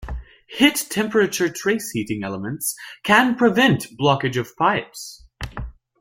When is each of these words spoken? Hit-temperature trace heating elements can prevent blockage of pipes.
Hit-temperature 0.47 1.47
trace 1.49 1.91
heating 1.91 2.23
elements 2.23 2.75
can 3.03 3.35
prevent 3.35 3.85
blockage 3.99 4.35
of 4.35 4.55
pipes. 4.55 5.27